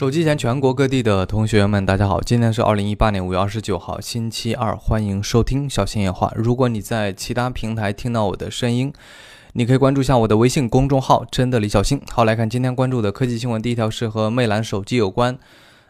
[0.00, 6.32] 手机前全国各地的同学们，大家好，今天是二零一八年五月二十九号，星期二，欢迎收听小新夜话。
[6.34, 8.90] 如果你在其他平台听到我的声音，
[9.52, 12.00] 你可以关注一下我的微信公众号“真的李小新”。
[12.10, 15.38] 好，来看今天关注的科技新闻，第一条是和魅蓝手机有关。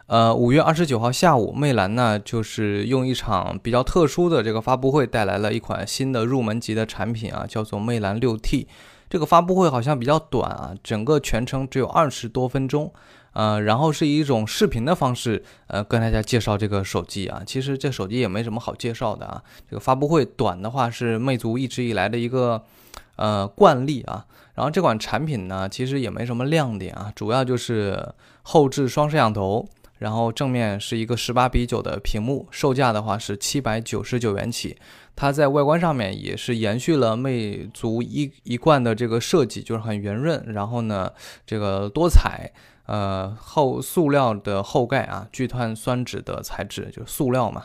[0.07, 8.67] 呃，五月二十九号下午，魅蓝呢就是用一场比较特殊的这个发布会，带来了一款新的入门级的产品啊，叫做魅蓝六 T。
[9.09, 12.91] 这个发布会好像比较短啊，整个全程只有二十多分钟。
[13.33, 17.41] 呃，然后是以一种视频的方式，呃，跟大家介绍这个手机啊。
[17.45, 19.41] 其实这手机也没什么好介绍的啊。
[19.69, 22.61] 这个发布会短的话是魅族一直以来的一个
[23.15, 24.25] 呃惯例啊。
[24.55, 29.65] 然后这款产品呢，其实也没什么亮点啊，主要就是后置双摄像头，
[29.99, 34.75] 然后正面是一个十八比九的屏幕，售价的话是七百九十九元起。
[35.15, 41.09] 它在外观上面也是延续了魅族一一贯的这个设计，就是很圆润，然后呢
[41.45, 42.51] 这个多彩。
[42.91, 47.63] 呃，后塑料的后盖啊，聚碳酸酯的材质，就是塑料嘛。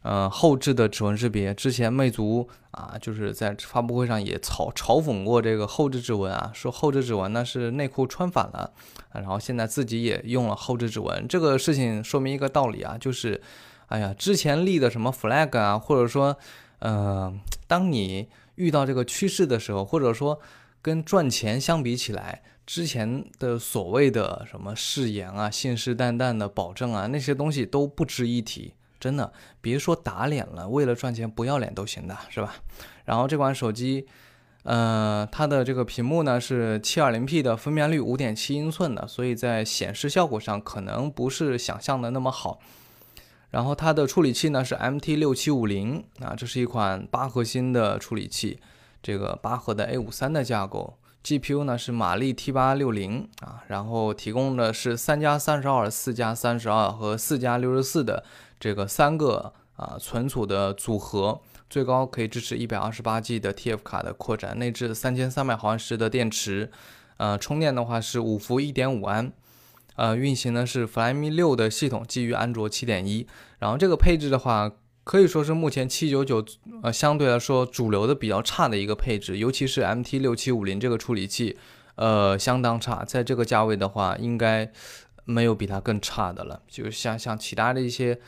[0.00, 8.72] 呃，后置的指纹识别，之前魅族啊，就是在发布会上也嘲嘲讽过这个后置指纹啊，说后置指纹呢是内裤穿反了，
[9.12, 11.28] 然后现在自己也用了后置指纹。
[11.28, 13.42] 这个事情说明一个道理啊，就是，
[13.88, 16.34] 哎呀，之前立的什么 flag 啊，或者说，
[16.78, 17.30] 呃，
[17.66, 20.40] 当你遇到这个趋势的时候，或者说
[20.80, 22.42] 跟赚钱相比起来。
[22.66, 32.54] 之前的所谓的什么誓言啊、信誓旦旦的保证啊，那些东西都不值一提，真的，别说打脸了，为了赚钱不要脸都行的，是吧？
[33.04, 34.06] 然后这款手机，
[34.62, 42.60] 呃，它的这个屏幕呢是 720P 的分辨率，五点七英寸的，所以在显示效果上可能不是想象的那么好。
[43.50, 48.58] 然后它的处理器呢是 MT6750 啊，这是一款八核心的处理器，
[49.02, 50.96] 这个八核的 A53 的架构。
[51.24, 58.22] GPU 呢是马力 T 八六零啊，然后提供的是三加三十二、四加三十二和四加六十四的
[58.60, 61.40] 这个三个啊存储的组合，
[61.70, 66.70] 最高可以支持一百二十八 G 的 TF 卡的扩展，内置三千三百毫安时的电池，
[67.16, 69.32] 呃，充电的话是五伏一点五安，
[69.96, 73.26] 呃，运行的是 Flyme 六的系统，基于安卓七点一，
[73.60, 74.70] 然后这个配置的话。
[75.04, 76.42] 可以说是目前七九九
[76.82, 81.58] 呃相对来说主流的比较差的一个配置，尤其是 MT 六七五零这个处理器，
[81.96, 84.72] 呃相当差，在这个价位的话，应该
[85.26, 86.62] 没有比它更差的了。
[86.66, 88.18] 就像像其他的一些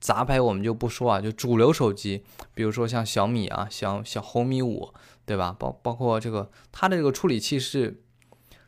[0.00, 4.92] 杂牌我们就不说啊，就主流手机，比如说像小米啊，像小红米五，
[5.24, 5.54] 对吧？
[5.56, 8.02] 包包括这个它的这个处理器是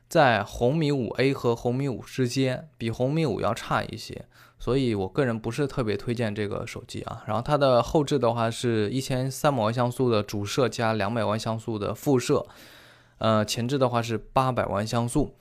[0.08, 4.26] 在红米五 A 和红米五之间，比红米五要差一些。
[4.58, 7.22] 所以，我个人不是特别推荐这个手机啊。
[7.26, 12.46] 然后它的后置的话是一千三百万像素的主摄加两百万像素的副摄，
[13.18, 15.34] 呃，前置的话是八百万像素。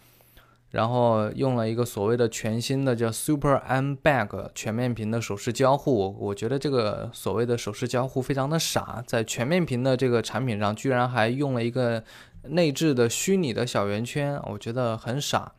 [0.72, 12.04] 然后用了一个所谓的全新的叫 Super M Bag 全面屏的手势交互，我觉得这个所谓的手势交互非常的傻，在全面屏的这个产品上居然还用了一个
[12.50, 15.54] 内置的虚拟的小圆圈，我觉得很傻。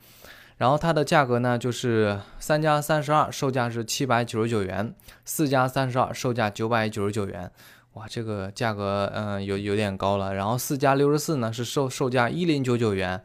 [0.59, 4.93] 然后它的价格呢，就是三加三十二，售价是七百九十九元；
[5.25, 7.50] 四加三十二，售价九百九十九元。
[7.93, 10.34] 哇，这个价格，嗯，有有点高了。
[10.34, 13.22] 然后四加六十四呢，是售售价一零九九元。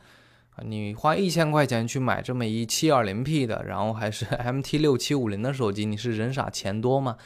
[0.64, 7.18] 你花一千块钱去买这么一七二零 P 的，然后还是 MT 六七五零的手机，你是人傻钱多吗？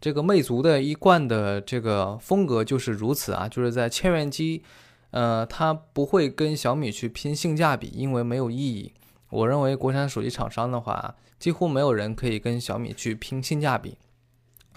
[0.00, 4.62] 这个魅族的一贯的这个风格就是如此啊，就是在千元机，
[5.10, 8.92] 呃，它不会跟小米去拼性价比，因为没有意义。
[9.30, 13.96] 我认为国产手机厂商的话，几乎没有人可以跟小米去拼性价比。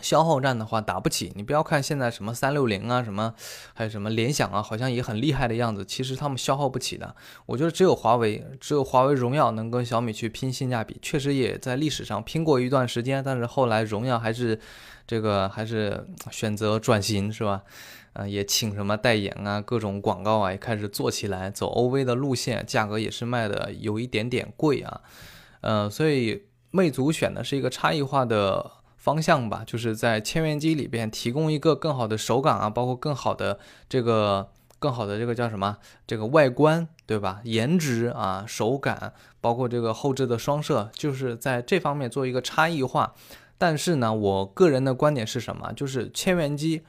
[0.02, 1.32] 消耗战的话打不起。
[1.36, 3.34] 你不要看现在什么三六零啊，什么
[3.74, 5.86] 还有什么联想啊，好像也很厉害的样子。
[5.86, 7.16] 其实他们消耗不起的。
[7.46, 10.98] 我觉得只有华为，只有华为荣耀能跟小米去拼性价比。
[11.02, 14.60] 确实也在历史上拼过一段时间，但是后来荣耀还是
[15.06, 17.64] 这个还是选择转型，是吧？
[18.14, 25.02] 啊，也请什么代言啊，各种广告啊，也开始做起来，走 OV 的路线，价格也是卖的有一点点贵啊。
[25.62, 33.58] 呃，所以魅族选的是一个差异化的方向吧，就是在千元机里边提供一个更好的手感啊，包括更好的
[33.90, 37.42] 这个更好的这个叫什么这个外观，对吧？
[37.46, 43.16] 颜值啊，手感，包括这个后置的双摄，就是在这方面做一个差异化。
[43.58, 45.72] 但是呢，我个人的观点是什么？
[45.74, 46.84] 就是千元机。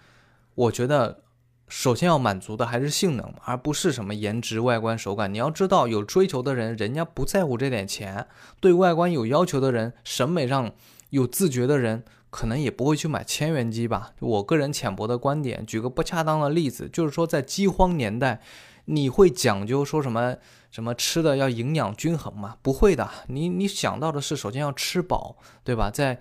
[0.55, 1.20] 我觉得，
[1.66, 5.32] 首先要满足的还是性能，而不是什么颜值、外观、手感。
[5.32, 8.26] 你要知道，有追求的人，人家不在乎这点钱；
[8.61, 10.72] 对外观有要求的人，审美上
[11.11, 14.12] 有自觉的人，可能也不会去买千元机吧。
[14.20, 18.40] 我个人浅薄的观点，举个不恰当的例子，就是说，在饥荒年代，
[18.86, 20.36] 你会讲究说什么
[20.70, 22.56] 什么吃的要营养均衡吗？
[22.62, 25.90] 不会的，你你想到的是首先要吃饱，对吧？
[25.90, 26.19] 在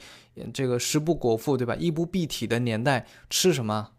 [0.54, 1.76] 这个食不果腹，对吧？
[1.76, 3.90] 衣不蔽体的年代，吃什么？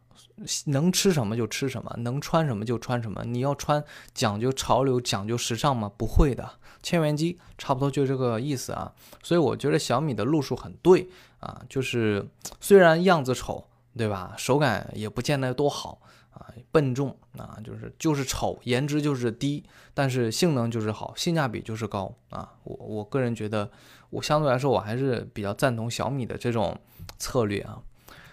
[0.67, 3.23] 能吃什么就吃什么，能穿什么就穿什么。
[3.25, 5.91] 你要穿讲究潮流、讲究时尚吗？
[5.97, 8.93] 不会的，千元机差不多就这个意思啊。
[9.23, 11.09] 所以我觉得小米的路数很对
[11.39, 12.27] 啊，就是
[12.61, 14.35] 虽然样子丑，对吧？
[14.37, 16.01] 手感也不见得多好
[16.35, 19.65] 啊，笨重啊，就是就是丑，颜值就是低，
[19.95, 22.53] 但是性能就是好，性价比就是高啊。
[22.65, 23.71] 我我个人觉得，
[24.11, 26.79] 我相对来说我还是比较赞同小米的这种
[27.19, 27.81] 策略啊。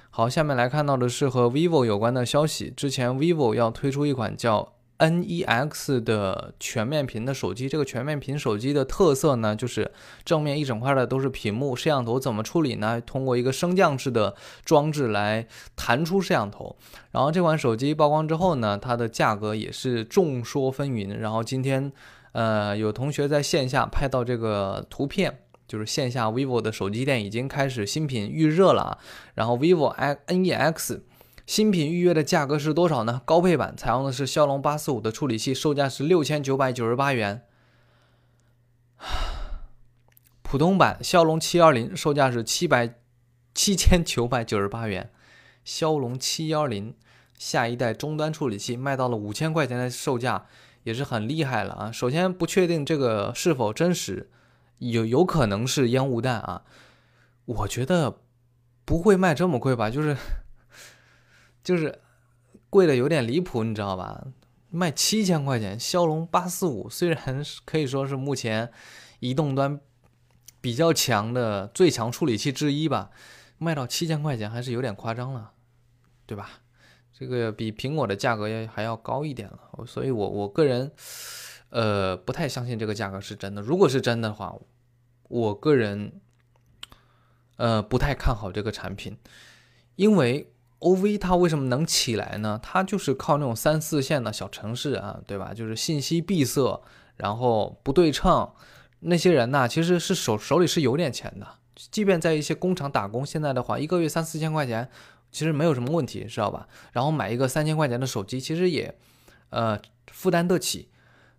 [0.09, 2.69] 好，下面来看到的是和 vivo 有关的消息。
[2.75, 7.67] 之前 vivo 要推出一款叫 NEX 的全面屏的手机。
[7.67, 9.91] 这个全面屏手机的特色呢，就是
[10.23, 11.75] 正面一整块的都是屏幕。
[11.75, 13.01] 摄像头怎么处理呢？
[13.01, 16.77] 通过一个升降式的装置来弹出摄像头。
[17.11, 21.17] 然后这款手机曝光之后呢，它的价格也是众说纷纭。
[21.17, 21.91] 然后今天，
[22.33, 25.39] 呃，有同学在线下拍到这个图片。
[25.67, 28.97] 就是线下 vivo 的手机店已经开始新品预热了啊，
[29.35, 29.95] 然后 vivo
[30.27, 30.99] NEX
[31.51, 33.21] 新品预约的价格是多少呢？
[33.25, 37.41] 高配版采用的是骁龙八四五的处理器，售价是六千九百九十八元。
[40.43, 42.95] 普通版骁龙七幺零售价是七百
[43.53, 45.11] 七千九百九十八元。
[45.65, 46.95] 骁龙七幺零
[47.37, 50.45] 下一代终端处理器卖到了五千块钱的售价，
[50.83, 51.91] 也是很厉害了啊。
[51.91, 54.29] 首先不确定这个是否真实。
[54.77, 56.61] 有有可能是烟雾弹啊，
[57.43, 58.19] 我觉得
[58.85, 60.15] 不会卖这么贵吧，就是
[61.63, 61.99] 就是
[62.69, 64.25] 贵的有点离谱，你知道吧？
[64.69, 68.71] 卖七千块钱，骁龙八四五虽然可以说是目前
[69.19, 69.79] 移动端
[70.59, 73.11] 比较强的最强处理器之一吧，
[73.57, 75.51] 卖到七千块钱还是有点夸张了，
[76.25, 76.49] 对吧？
[77.13, 80.91] 这个比苹果的价格要还要高一点了，所以我我个人。
[81.73, 83.61] 呃，不太相信这个价格是真的。
[83.61, 84.53] 如果是真的话，
[85.29, 86.19] 我个人
[87.55, 89.17] 呃不太看好这个产品，
[89.95, 90.50] 因为
[90.81, 92.59] OV 它为什么能起来呢？
[92.61, 95.53] 它就是靠那种三四线的小城市啊，对吧？
[95.53, 96.81] 就是信息闭塞，
[97.17, 98.51] 然后不对称，
[99.01, 104.89] 那些人呢其实是手手里是有点钱的，即便在一些工厂打工，现在的话一个月三四千块钱
[105.31, 106.67] 其实没有什么问题，知道吧？
[106.91, 108.97] 然后买一个三千块钱的手机，其实也
[109.51, 109.79] 呃
[110.11, 110.89] 负担得起。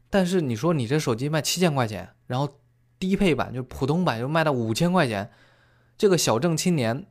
[0.09, 2.61] 但是你说你这手机卖七千块钱，然后
[2.99, 5.33] 低配版就普通版又卖到五千块钱，
[5.99, 7.07] 这个小镇青年，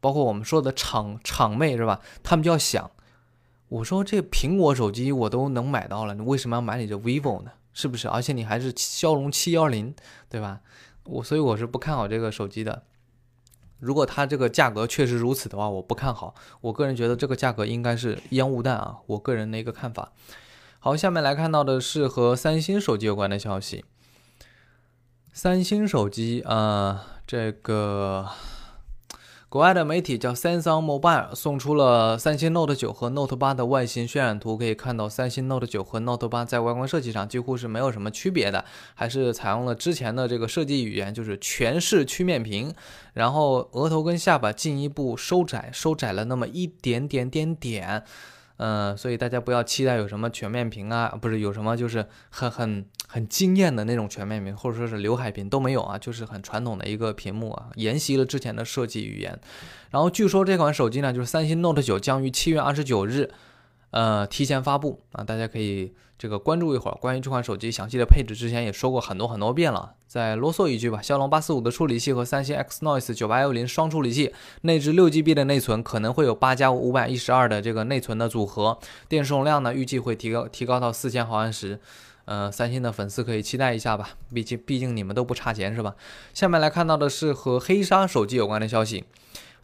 [0.00, 2.00] 包括我们说的厂厂妹是吧？
[2.22, 2.90] 他们就要想，
[3.68, 7.50] 我说这苹果手机我都能买到了，你为什么要买你这 vivo 呢？
[7.72, 8.08] 是不是？
[8.08, 9.94] 而且你还是骁龙七幺零，
[10.28, 10.60] 对吧？
[11.04, 12.84] 我所以我是不看好这个手机的。
[13.78, 16.34] 如果它这个价格确实如此的话，我不看好。
[16.62, 20.12] 我个人觉得这个价格应该是烟雾弹啊，我个人的一个看法。
[20.78, 23.84] 好，下面来看到的是和三星手机有关的消息。
[25.32, 28.26] 三星手机，呃，这个
[29.48, 38.64] 国外的媒体叫 Samsung Mobile 送出了三星 Note 9和 Note 8的外形渲染图，可以看到三星 Note 9和 Note 8在外观设计上几乎是没有什么区别的，
[38.94, 42.74] 还是采用了之前的这个设计语言，就是全是曲面屏，
[43.12, 48.02] 然后额头跟下巴进一步收窄，收窄了那么一点点点点。
[48.58, 59.38] 嗯，所以大家不要期待有什么全面屏啊，不是有什么就是很很很惊艳的那种全面屏，或者说是刘海屏都没有啊，就是很传统的一个屏幕啊，沿袭了之前的设计语言。
[59.90, 63.30] 然后据说这款手机呢，就是三星 Note 九将于七月二十九日。
[63.90, 66.98] 呃，提前发布啊，大家可以这个关注一会儿。
[67.00, 71.00] 关于这款手机详细的配置，之前也说过很多很多遍了，再啰嗦一句吧。
[71.00, 78.78] 骁龙八四五的处理器和三星 X Noise 九八幺零双处理器，内置六 GB 的内存，可能会有八加五百一十二的这个内存的组合。
[79.08, 81.80] 电池容量呢，预计会提高提高到四千毫安时。
[82.26, 85.94] 呃，三星的粉丝可以期待一下吧，毕竟毕竟你们都不差钱是吧？
[86.34, 89.04] 下面来看到的是和黑鲨手机有关的消息。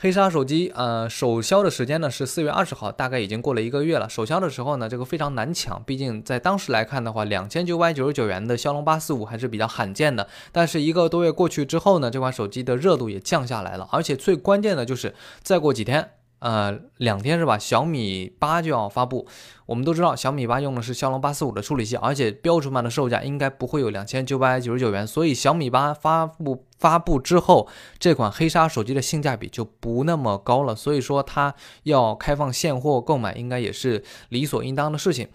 [0.02, 4.09] 黑鲨手机，呃，首销的时间呢是四月二十号，大概已经过了一个月了。
[4.09, 10.26] 首销的时候呢，这个非常难抢，毕竟在当时来看的话，两千九百九十九元的骁龙八四五还是比较罕见的。
[10.50, 16.11] 但是一个多月过去之后呢，这款手机的热度也降下来了，而且最关键的就是再过几天。
[16.42, 17.56] 呃，两天是吧？
[17.56, 19.28] 小米八就要发布。
[19.66, 25.06] 我们都知道，小米八用的是骁龙八四五的处理器，而且标准版的售价应该不会有两千九百九十九元。
[25.06, 27.68] 所以小米八发布发布之后，
[28.00, 30.75] 这款黑鲨手机的性价比就不那么高了。
[30.75, 35.28] 所以说，它要开放现货购买，应该也是理所应当的事情。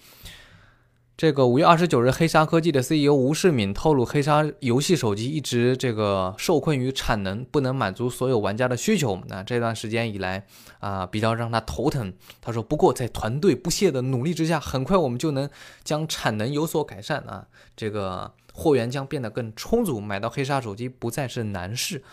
[1.17, 9.19] 这个五月二十九日，黑鲨科技的 CEO 吴世敏透露，黑鲨游戏手机一直这个受困于产能，不能满足所有玩家的需求。
[9.27, 10.45] 那这段时间以来
[10.77, 12.13] 啊，比较让他头疼。
[12.39, 15.49] 他说，不过在团队不懈的努力之下，很快我们就能
[15.83, 22.03] 将产能有所改善啊，这个货源将变得更充足，买到黑鲨手机不再是难事。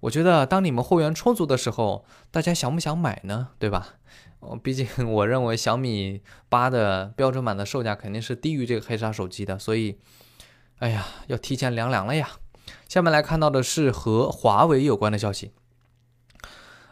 [0.00, 3.48] 我觉得，当你们货源充足的时候，大家想不想买呢？
[3.58, 3.94] 对吧？
[4.42, 9.96] 哦，毕竟 我认为小米八的标准版的售价肯定是低于这个黑鲨手机的，所以，
[10.80, 12.28] 哎呀，要提前凉凉了呀。
[12.88, 15.52] 下面来看到的是和华为有关的消息。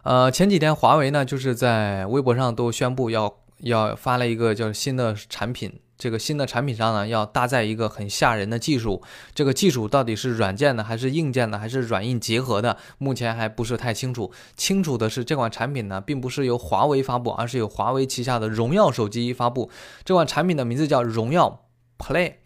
[0.04, 5.80] 呃，前几天华为呢，就是在微博上都宣布要要发了一个叫新的产品。
[6.00, 9.02] 这个新的产品上呢，要搭载一个很吓人的技术。
[9.34, 12.78] 这个技术到底是软件的，还是硬件的，还是软硬结合的？
[12.96, 14.32] 目前还不是太清楚。
[14.56, 19.70] 清楚的是，这款产品呢，并不是由华为发布，而是由华为旗下的荣耀手机发布。
[20.02, 21.66] 这款产品的名字叫荣耀
[21.98, 22.36] Play。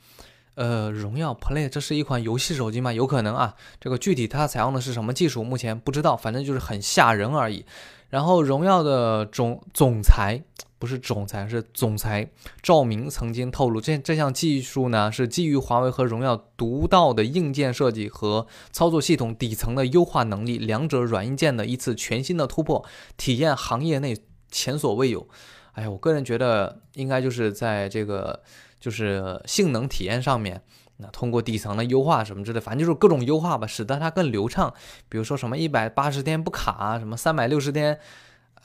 [0.56, 2.92] 呃，荣耀 Play，这是一款游戏手机吗？
[2.92, 3.54] 有可能啊。
[3.80, 6.16] 这个具体它采用的是什么技术，目前不知道。
[6.16, 7.64] 反正就是很吓人而已。
[8.10, 10.42] 然后，荣耀的总总裁。
[10.84, 22.84] 不是总裁，是总裁赵明曾经透露，这这项技术呢是基于华为和荣耀独到的硬件设计和操作系统底层的优化能力，两者软硬件的一次全新的突破，
[23.16, 24.14] 体验行业内
[24.50, 25.26] 前所未有。
[25.72, 28.42] 哎呀，我个人觉得应该就是在这个
[28.78, 30.60] 就是性能体验上面，
[30.98, 34.74] 那通过底层的优化什么之类，反正就是各种优化吧，使得它更流畅。
[35.08, 37.98] 比如说什么一百八十天不卡，什么三百六十天。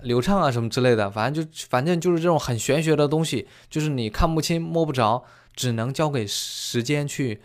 [0.03, 5.23] 流畅啊什么之类的，反正就反正就是这种很玄学的东西，就是你看不清摸不着，
[5.55, 7.41] 只能交给时间去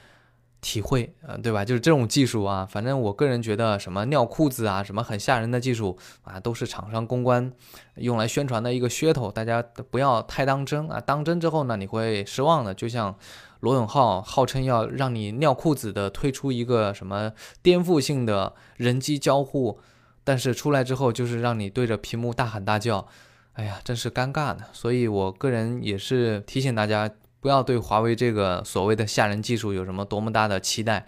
[0.60, 1.64] 体会，呃，对吧？
[1.64, 7.52] 就是这种技术啊，反正我个人觉得什么尿裤子啊，什么很吓人的技术啊，都是厂商公关
[7.96, 12.72] 用来宣传的一个噱头，大家不要太当真啊，当真之后呢，你会失望的。
[12.72, 13.14] 就像
[13.60, 17.32] 罗永浩号称要让你尿裤子的推出一个什么
[17.62, 19.80] 颠覆性的人机交互。
[20.24, 23.06] 但是出来之后就是让你对着屏幕大喊大叫，
[23.52, 24.64] 哎呀，真是尴尬呢。
[24.72, 31.06] 所以我个人也是提醒大家，不要对华为这个所谓的吓人技术有什么多么大的期待，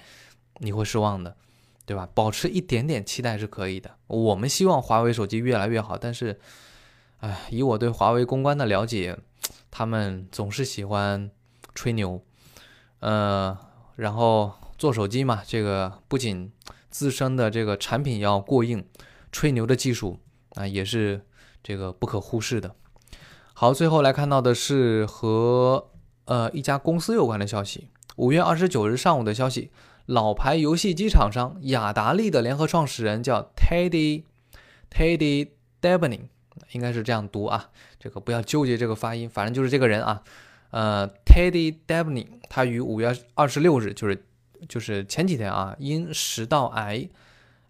[0.59, 1.35] 你会失望的，
[1.87, 2.07] 对吧？
[2.15, 3.91] 保持一点点期待是可以的。
[4.07, 6.39] 我们希望华为手机越来越好，但是，
[7.21, 9.17] 哎，以我对华为公关的了解，
[9.71, 11.31] 他们总是喜欢
[11.75, 12.23] 吹牛，
[13.01, 13.57] 呃，
[13.97, 16.53] 然后做手机嘛，这个不仅
[16.97, 18.83] 自身的这个产品要过硬。
[19.31, 20.19] 吹牛的技术
[20.55, 21.21] 啊，也是
[21.63, 22.75] 这个不可忽视的。
[23.53, 25.91] 好，最后来看到的是和
[26.25, 27.89] 呃一家公司有关的消息。
[28.17, 29.71] 五月二十九日上午的消息，
[30.07, 34.23] 老牌游戏机厂商雅达利的联合创始人叫 Teddy
[34.91, 35.49] Teddy
[35.83, 36.21] Debney，
[36.73, 37.69] 应该是这样读啊，
[38.01, 40.23] 这个不要纠结这个发音，反正就是这个人啊。
[40.71, 44.25] 呃，Teddy Debney，他于五月二十六日，就是
[44.69, 47.09] 就是前几天啊，因食道癌。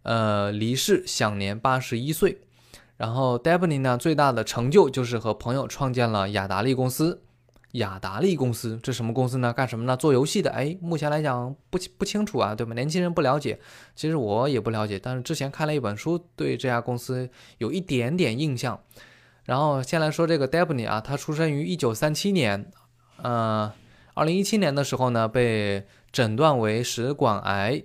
[0.08, 2.38] 呃，离世，享年八十一岁。
[2.96, 7.22] 然后 d e b n y 呢，最大的成就就是和朋友创建了雅达利公司。
[7.72, 9.52] 雅达利公司这什么公司呢？
[9.52, 9.96] 干什么呢？
[9.96, 10.52] 做游戏的。
[10.52, 12.72] 哎，目前来讲不不清楚啊，对吧？
[12.72, 13.58] 年轻人不了解，
[13.96, 14.96] 其实我也不了解。
[14.96, 17.28] 但是之前看了一本书，对这家公司
[17.58, 18.80] 有一点点印象。
[19.44, 22.70] 然后先来说这个 d e b n y 啊，他出生于一九三七年，
[23.16, 23.72] 呃，
[24.14, 25.84] 二零一七年的时候呢，被
[26.16, 27.82] 诊断为食管癌。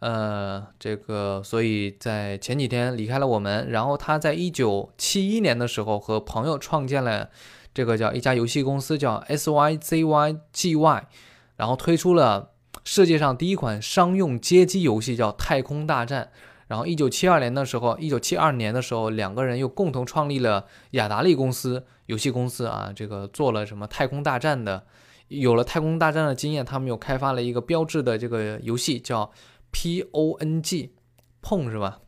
[0.00, 3.70] 呃，这个，所以在前几天离开了我们。
[3.70, 7.30] 然后他在一九七一年的时候和朋友创建了
[7.72, 11.08] 这个叫一家游戏公司，叫 S Y Z Y G Y，
[11.56, 12.50] 然后推出了
[12.84, 16.24] 世界上第一款商用街机游戏，叫《太空大战》。
[16.68, 24.84] 然后一九七二年的时候，一九七二年的时候，两个人又共同创立了雅达利公司游戏公司啊，这个做了什么《太空大战》的，
[25.30, 29.32] 有了《太空大战》的经验，他们又开发了一个标志的这个游戏叫。
[29.72, 30.96] P O N G，
[31.40, 32.00] 碰是吧？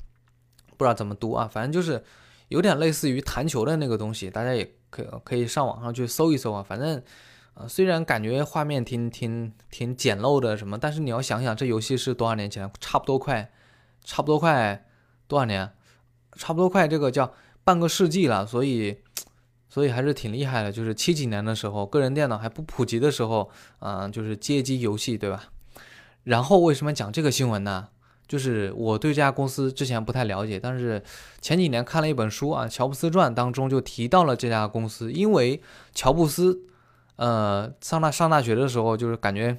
[0.76, 2.02] 不知道怎么读啊，反正就是
[2.48, 6.60] 有点类似于弹球的那个东西，大家也可可以上网上去搜一搜啊。
[6.60, 7.00] 反正，
[7.54, 12.68] 呃，虽然感觉画面挺挺挺简陋的什么，但是你要想想，这游戏是多少年前？
[12.80, 13.52] 差不多快，
[14.02, 14.84] 差不多快
[15.28, 15.72] 多少年？
[16.34, 18.98] 差不多快这个叫半个世纪了，所以，
[19.72, 20.70] 所以还是挺厉害的。
[20.70, 23.48] 就是七几年的时候，个人电脑还不普及的时候，
[23.78, 25.44] 嗯，就是街机游戏，对吧？
[26.24, 27.88] 然后为什么讲这个新闻呢？
[28.28, 31.02] 就是我对这家公司之前不太了解，但是
[31.40, 35.10] 前几年看了一本书啊，《乔布斯传》当中就提到了这家公司。
[35.10, 35.62] 因为
[35.94, 36.60] 乔布斯，
[37.16, 39.58] 呃，上大上大学的时候，就是感觉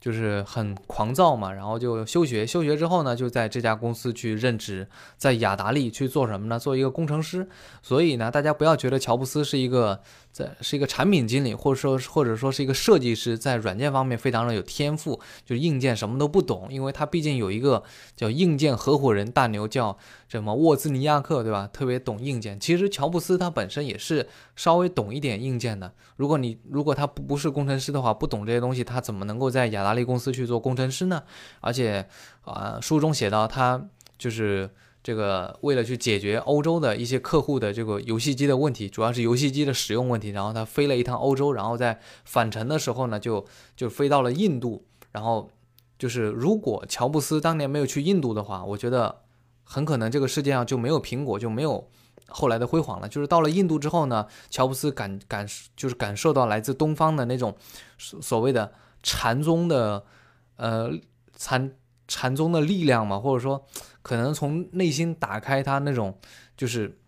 [0.00, 2.46] 就是很狂躁嘛，然后就休学。
[2.46, 6.58] 休学之后呢，就在这家公司去任职，在雅达利去做什么呢？
[6.58, 7.46] 做一个工程师。
[7.82, 10.00] 所以呢，大家不要觉得乔布斯是一个
[10.32, 16.68] 在是一个产品经理，或者说或者说是一个设计师，在软件方面非常的有天赋，就是硬件什么都不懂。
[16.70, 17.82] 因为他毕竟有一个
[18.16, 19.96] 叫硬件合伙人大牛，叫
[20.28, 21.68] 什么沃兹尼亚克，对吧？
[21.72, 22.58] 特别懂硬件。
[22.58, 25.92] 其实乔布斯他本身也是稍微懂一点硬件的。
[26.16, 31.20] 如果你如果他不不是工程师的话，不懂这些东西，他怎么能够在雅达达利公司去做工程师呢，
[31.60, 32.06] 而且
[32.42, 33.84] 啊，书中写到他
[34.16, 34.70] 就是
[35.02, 43.44] 这个为了去解决欧洲的一些客户的这个游戏机的问题，主要是游戏机的使用问题，然后他飞了一趟欧洲，然后在返程的时候呢，就
[43.76, 45.50] 就飞到了印度，然后
[45.98, 49.22] 就是如果乔布斯当年没有去印度的话，我觉得
[49.64, 51.88] 很可能这个世界上就没有苹果，就没有
[52.28, 53.08] 后来的辉煌了。
[53.08, 57.54] 就是到了印度之后呢，乔布斯感感就是感受到来自东方的那种
[57.98, 58.72] 所谓的。
[59.02, 60.04] 禅宗的，
[60.56, 60.90] 呃，
[61.34, 61.72] 禅
[62.06, 63.64] 禅宗的力量嘛，或者说，
[64.10, 66.18] 可能从内心打开他那种，
[66.56, 66.98] 就是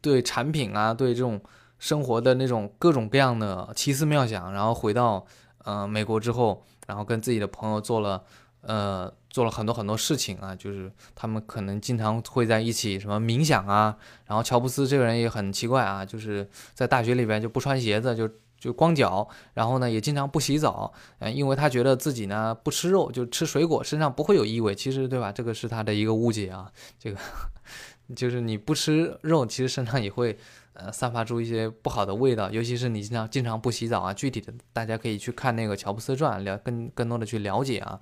[0.00, 1.38] 对产品啊，对这种
[1.78, 5.26] 生活的那种各种各样的奇思妙想，然后回到
[5.58, 8.24] 呃美国之后，然后跟自己的朋友做了，
[8.62, 18.26] 呃，做了很多很多事情啊，就是他们可能经常会在一起什么冥想啊，然后乔布斯这个人也很奇怪啊，就是在大学里边就不穿鞋子就。
[18.62, 24.72] 就光脚，然后呢，也经常不洗澡，嗯，因为他觉得自己呢不吃肉，就吃水果，身上不会有异味。
[24.72, 25.32] 其实，对吧？
[25.32, 26.70] 这个是他的一个误解啊。
[26.96, 27.18] 这个
[28.14, 30.38] 就是你不吃肉，其实身上也会
[30.74, 34.14] 呃散发出一些不好的味道，尤其是你经常经常不洗澡啊。
[34.14, 37.98] 具体的，大家可以去看那个乔布斯传，了更更多的去了解啊。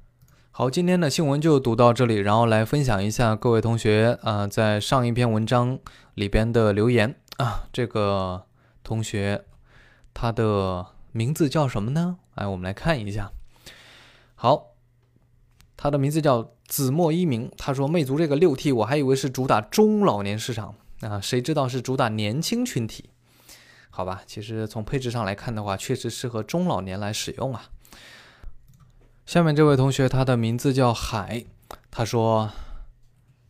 [0.50, 5.78] 好，今天的新闻就读到这里，然后来分享一下各位同学啊，在上一篇文章
[6.16, 8.44] 里边的留言啊，这个
[8.84, 9.46] 同学。
[10.20, 12.18] 他的名字叫什么呢？
[12.34, 13.32] 哎，我们来看一下。
[14.34, 14.74] 好，
[15.78, 17.50] 他的名字叫子墨一鸣。
[17.56, 23.08] 他说：“魅族这个六 T，我还以为是主打中老年市场啊，谁知道是主打年轻群体？
[23.88, 27.70] 好吧，其实从配置上来看的话，确实适合中老年来使用啊。”
[29.24, 31.46] 下面这位同学，他的名字叫海。
[31.90, 32.50] 他说：“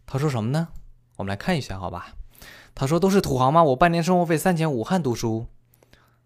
[0.07, 0.69] 他说什么呢？
[1.17, 2.15] 我们来看一下，好吧？
[2.77, 3.65] 他说都是土豪吗？
[3.65, 5.49] 我半年生活费三千，武汉读书。”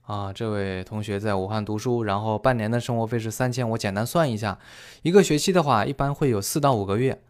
[0.06, 3.68] 啊，这位同学在武汉读书，然后半年的生活费是三千。
[3.70, 4.58] 我简单算一下，
[5.02, 7.22] 一个学期的话，一般会有四到五个月，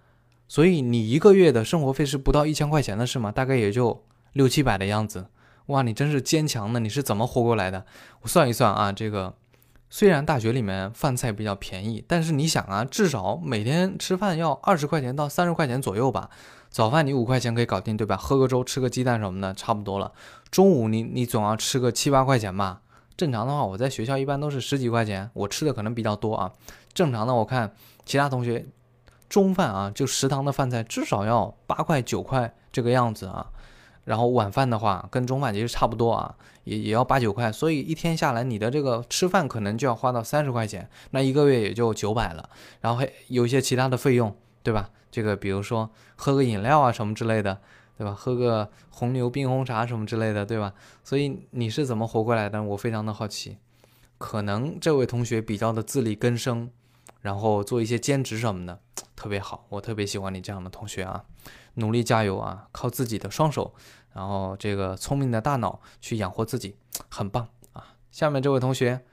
[0.49, 3.31] 所以你一个月的生活费是不到一千块钱的，是吗？
[3.31, 5.27] 大概也就六七百的样子。
[5.67, 7.87] 哇，你真是坚强呢，你是怎么活过来的？
[8.23, 9.35] 我算一算啊，这个
[9.89, 16.29] 虽然大学里面饭菜比较便宜，但是你想啊，至少每天吃饭要二十块钱到三十块钱左右吧。
[16.69, 18.17] 早饭你五块钱可以搞定，对吧？
[18.17, 20.11] 喝个粥，吃个鸡蛋什么的，差不多了。
[20.55, 22.81] 中午你你总要吃个七八块钱吧？
[23.17, 26.53] 正常的话，我在学校一般都是十几块钱，我吃的可能比较多啊。
[26.93, 27.75] 正常的，我看
[28.07, 28.65] 其他同学
[29.29, 33.51] 中饭啊，就食堂的饭菜至少要八块九块这个样子啊。
[34.05, 37.51] 然后晚饭的话，跟中饭其实差不多啊，也也要八九块。
[37.51, 42.49] 所以一天下来，你的这个吃饭可能就要花到三十块钱，那一个月也就九百了。
[42.81, 44.89] 然后还有一些其他的费用，对吧？
[45.11, 47.59] 这个比如说喝个饮料啊什么之类的，
[47.97, 48.13] 对吧？
[48.13, 50.75] 喝个红牛冰红茶什么之类的，对吧？
[51.03, 52.63] 所以你是怎么活过来的？
[52.63, 53.59] 我非常的好奇。
[54.19, 56.71] 可能这位同学比较的自力更生，
[57.21, 58.81] 然后做一些兼职什么的，
[59.15, 59.67] 特别好。
[59.69, 61.25] 我特别喜欢你这样的同学啊，
[61.75, 63.75] 努力加油啊，靠自己的双手，
[64.13, 66.77] 然后这个聪明的大脑去养活自己，
[67.09, 67.95] 很棒啊。
[68.11, 69.05] 下面这位同学，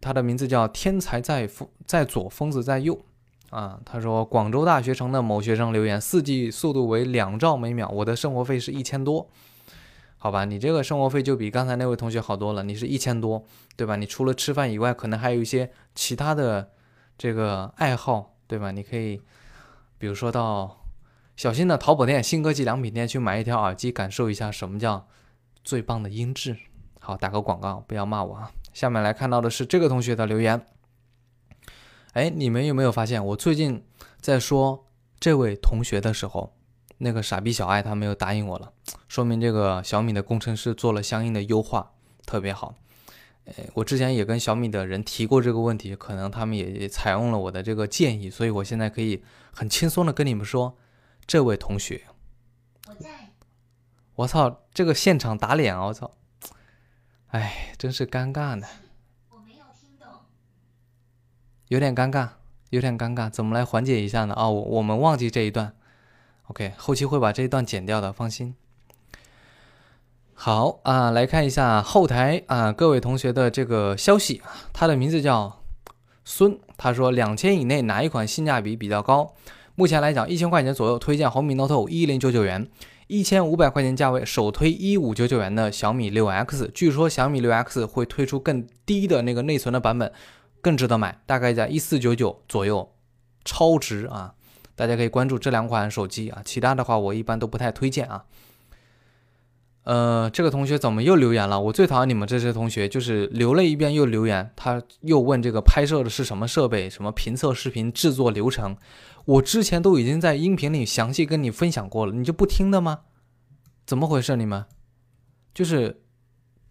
[0.00, 3.04] 他的名字叫天才在疯在左，疯子在右。
[3.54, 9.30] 啊，他说广州大学城的某学生留言，四 G 速度为两兆每秒，我的生活费是一千多，
[10.18, 13.44] 好吧，你这个生活费就比刚才那位同学好多了，你是一千多，
[13.76, 13.94] 对吧？
[13.94, 16.72] 你除了吃饭以外，可能还有一些其他的
[17.16, 18.72] 这个爱好，对吧？
[18.72, 19.20] 你可以，
[19.98, 20.84] 比如说到
[21.36, 25.06] 小新的淘宝店、新科技良品店去买一条耳机，感受一下什么叫
[25.62, 26.56] 最棒的音质。
[26.98, 28.50] 好，打个广告，不要骂我啊。
[28.72, 30.66] 下面来看到的是这个同学的留言。
[32.14, 33.84] 哎，你们有没有发现，我最近
[34.20, 34.86] 在说
[35.18, 36.56] 这位同学的时候，
[36.98, 38.72] 那个傻逼小爱他没有答应我了，
[39.08, 41.92] 说明这个小米的工程师做了相应的优化，
[42.24, 42.76] 特别好。
[43.46, 49.22] 哎，我之前也跟小米的人提过这个问题，可能他们也采用了我的这个建议，所以我现在可以
[49.52, 50.78] 很轻松的跟你们说，
[51.26, 52.04] 这位同学，
[52.88, 53.10] 我在。
[54.14, 55.86] 我操，这个现场打脸啊！
[55.86, 56.12] 我操，
[57.30, 58.64] 哎，真是尴尬呢。
[61.74, 62.28] 有点尴尬，
[62.70, 64.34] 有点尴尬，怎么来缓解一下呢？
[64.34, 65.74] 啊，我我们忘记这一段
[66.46, 68.54] ，OK，后期会把这一段剪掉的，放心。
[70.34, 75.64] 好啊，来看一下后台啊，各位同学的这个消息啊，他的名字叫
[76.24, 79.34] 孙他说两千以内哪一款性价比比较高？
[79.74, 82.70] 目前来讲，一千块钱左右推荐红米 Note 5一零九九元，
[83.08, 86.70] 一千五百块钱价位首推一五九九元的小米六 X。
[86.72, 90.12] 据说小米六 X 会推出更低的那个内存的版本，
[90.64, 92.90] 更值得买，大概在一四九九左右，
[93.44, 94.34] 超值啊！
[94.74, 98.24] 大家可以关注这两款手机啊，其他的话我一般都不太推荐啊。
[99.82, 101.60] 呃，这个同学怎么又留言了？
[101.60, 108.74] 我最讨厌你们这些同学，就是留了一遍又留言，他又问这个拍摄的是什么设备，什么评测视频制作流程，
[109.26, 113.00] 我之前都已经在音频里详细跟你分享过了，你就不听的吗？
[113.84, 114.34] 怎么回事？
[114.36, 114.64] 你们
[115.52, 116.00] 就是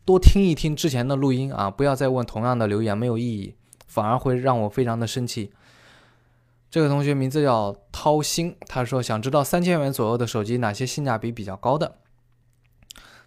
[0.04, 3.56] 多听一听之前的录音啊，不要再问同样的留言，没有意义，
[3.94, 5.52] 反而会让我非常的生气。
[6.72, 11.98] 这个同学名字叫涛鑫，他说想知道三千元左右的手机哪些性价比比较高的。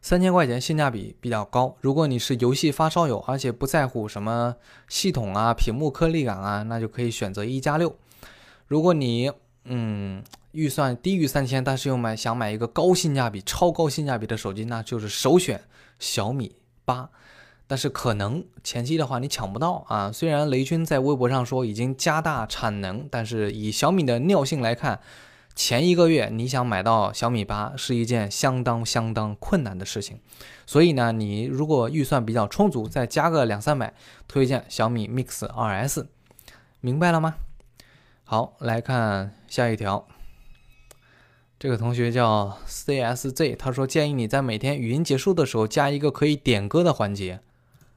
[0.02, 1.76] 三千块钱性价比比较高。
[1.80, 4.56] 如果你是游戏发烧友，而且不在乎什么
[4.88, 7.96] 系统啊、屏幕颗粒感啊，那就可以选择一加六。
[8.66, 9.30] 如果你
[9.64, 15.62] 嗯预算低于三千，但是又买想买一个高性价比、超高性价比的手机，那就是首选
[16.00, 17.08] 小米八。
[17.66, 20.12] 但是可能前期的话你抢不到啊。
[20.12, 25.00] 虽然雷军在微博上说已经加大产能，但是以小米的尿性来看。
[25.58, 30.20] 前一个月你想买到小米八是一件相当相当困难的事情，
[30.66, 33.94] 所以呢，你如果预算比较充足，再加个两三百，
[34.28, 36.08] 推荐小米 Mix 2S，
[36.82, 37.36] 明白了吗？
[38.24, 40.06] 好，来看下一条。
[41.58, 47.40] 这个同学叫 CSZ，他说建议你在每天语音结束的时候加一个可以点歌的环节。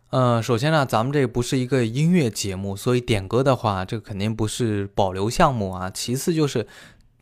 [0.10, 5.90] 呃，首先呢，咱们这不是一个音乐节目，所以点歌的话，这肯定不是保留项目啊。
[5.90, 6.68] 其次就是。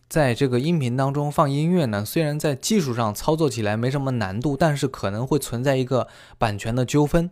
[0.10, 7.30] 在这个音频当中放音乐呢，虽然在技术上操作起来没什么难度，但是可能会存在一个版权的纠纷，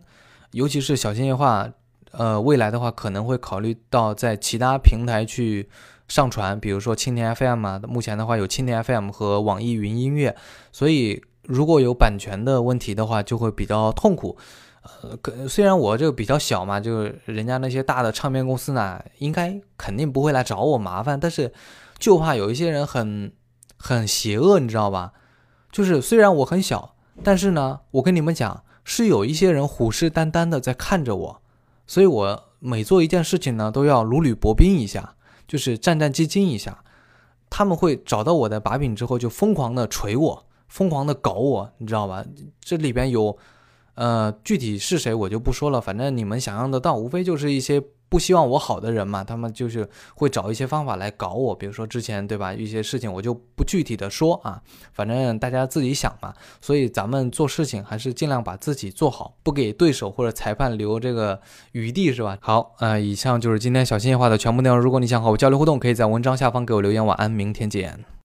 [0.50, 1.70] 尤其是小心夜话，
[2.10, 5.70] 呃，未来的话可能会考虑到在其他平台去
[6.06, 10.36] 上传，比如说蜻蜓 FM 啊，目前的话有蜻蜓 FM 和网易云音乐，
[10.70, 14.36] 所以如果有版权的问题的话，就会比较痛苦。
[15.02, 21.52] 呃，可虽然我这个比较小嘛，就是人家那些大的唱片公司呢，应该肯定不会来找我麻烦，但是。
[21.98, 23.32] 就怕有一些人很
[23.78, 25.14] 很邪恶，你知道吧？
[25.72, 26.94] 就是虽然我很小，
[27.24, 31.42] 但是呢，我跟你们讲，是有一些人虎视眈眈的在看着我，
[31.86, 35.14] 所以我每做一件事情呢，都要如履薄冰一下，
[35.48, 36.84] 就是战战兢兢一下。
[37.48, 42.22] 他们会找到我的把柄之后，就疯狂的锤我，疯狂的搞我，你知道吧？
[42.60, 43.38] 这里边有，
[43.96, 47.82] 呃，具体是谁我就不说了，反正你们想象得到，无非就是一些。
[48.08, 56.32] 不希望我好的人嘛，他们就是会找一些方法来搞我，比如说之前对吧，一些事情我就不具体的说啊，反正大家自己想嘛。
[56.60, 61.40] 所以咱们做事情还是尽量把自己做好，不给对手或者裁判留这个
[61.72, 62.38] 余地，是吧？
[62.40, 64.78] 好，呃，以上就是今天小心夜话的全部内容。
[64.78, 67.04] 如果你想和我交流互动，可以在文章下方给我留言。
[67.04, 68.06] 晚安，明天见。